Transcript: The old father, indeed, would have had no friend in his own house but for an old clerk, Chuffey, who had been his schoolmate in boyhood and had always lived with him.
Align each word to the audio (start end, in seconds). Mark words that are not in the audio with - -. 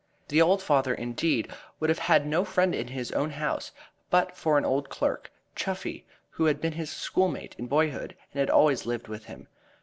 The 0.29 0.41
old 0.41 0.63
father, 0.63 0.95
indeed, 0.95 1.47
would 1.79 1.91
have 1.91 1.99
had 1.99 2.25
no 2.25 2.43
friend 2.43 2.73
in 2.73 2.87
his 2.87 3.11
own 3.11 3.29
house 3.29 3.71
but 4.09 4.35
for 4.35 4.57
an 4.57 4.65
old 4.65 4.89
clerk, 4.89 5.31
Chuffey, 5.55 6.07
who 6.31 6.45
had 6.45 6.59
been 6.59 6.73
his 6.73 6.89
schoolmate 6.89 7.53
in 7.59 7.67
boyhood 7.67 8.15
and 8.33 8.39
had 8.39 8.49
always 8.49 8.87
lived 8.87 9.07
with 9.07 9.25
him. 9.25 9.47